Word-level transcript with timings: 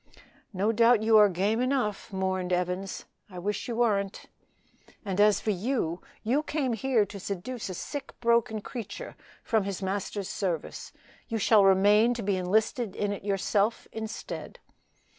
"No 0.51 0.71
doubt 0.71 1.03
you 1.03 1.15
are 1.19 1.29
game 1.29 1.61
enough," 1.61 2.11
mourned 2.11 2.51
Evans; 2.51 3.05
"I 3.29 3.37
wish 3.37 3.67
you 3.67 3.75
wern't." 3.75 4.25
"And 5.05 5.21
as 5.21 5.39
for 5.39 5.51
you, 5.51 6.01
you 6.23 6.41
came 6.41 6.73
here 6.73 7.05
to 7.05 7.19
seduce 7.19 7.69
a 7.69 7.75
sick, 7.75 8.19
broken 8.19 8.61
creature 8.61 9.15
from 9.43 9.63
his 9.63 9.83
Master's 9.83 10.27
service; 10.27 10.91
you 11.27 11.37
shall 11.37 11.63
remain 11.63 12.15
to 12.15 12.23
be 12.23 12.35
enlisted 12.35 12.95
in 12.95 13.11
it 13.11 13.23
yourself 13.23 13.87
instead." 13.91 14.57